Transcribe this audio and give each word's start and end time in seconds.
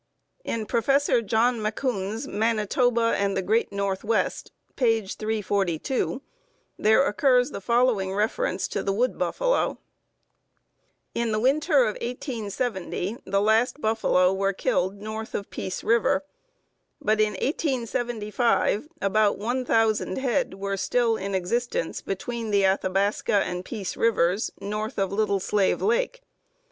In 0.43 0.65
Prof. 0.65 0.87
John 1.27 1.61
Macoun's 1.61 2.27
"Manitoba 2.27 3.13
and 3.19 3.37
the 3.37 3.43
Great 3.43 3.71
Northwest," 3.71 4.51
page 4.75 5.13
342, 5.17 6.23
there 6.79 7.05
occurs 7.05 7.51
the 7.51 7.61
following 7.61 8.11
reference 8.11 8.67
to 8.69 8.81
the 8.81 8.91
wood 8.93 9.19
buffalo: 9.19 9.77
"In 11.13 11.31
the 11.31 11.39
winter 11.39 11.83
of 11.83 11.97
1870 12.01 13.17
the 13.25 13.41
last 13.41 13.79
buffalo 13.79 14.33
were 14.33 14.53
killed 14.53 14.99
north 14.99 15.35
of 15.35 15.51
Peace 15.51 15.83
River; 15.83 16.25
but 16.99 17.21
in 17.21 17.33
1875 17.33 18.87
about 19.03 19.37
one 19.37 19.63
thousand 19.63 20.17
head 20.17 20.55
were 20.55 20.77
still 20.77 21.15
in 21.15 21.35
existence 21.35 22.01
between 22.01 22.49
the 22.49 22.65
Athabasca 22.65 23.35
and 23.45 23.63
Peace 23.63 23.95
Rivers, 23.95 24.49
north 24.59 24.97
of 24.97 25.13
Little 25.13 25.39
Slave 25.39 25.79
Lake. 25.79 26.23